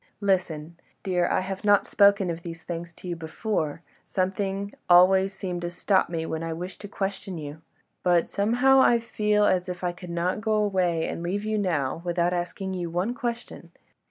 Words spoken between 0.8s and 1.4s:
dear,